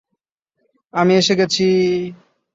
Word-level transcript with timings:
আমি 0.93 1.13
এসে 1.15 1.33
গেছি! 1.39 1.67